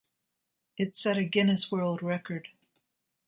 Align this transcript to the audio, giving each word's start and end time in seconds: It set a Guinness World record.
It 0.79 0.97
set 0.97 1.15
a 1.19 1.23
Guinness 1.23 1.71
World 1.71 2.01
record. 2.01 2.47